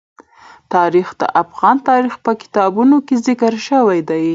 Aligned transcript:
تاریخ 0.73 1.07
د 1.21 1.23
افغان 1.43 1.77
تاریخ 1.89 2.13
په 2.25 2.31
کتابونو 2.41 2.95
کې 3.05 3.15
ذکر 3.27 3.53
شوی 3.67 3.99
دي. 4.09 4.25